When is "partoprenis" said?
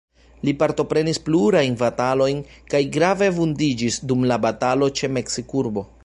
0.61-1.19